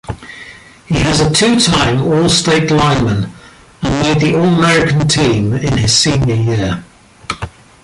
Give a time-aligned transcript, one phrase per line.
[0.87, 3.31] He was a two-time all-state lineman,
[3.83, 6.83] and made the All-America team his senior year.